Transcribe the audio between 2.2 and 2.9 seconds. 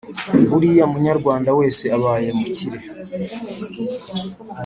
umukire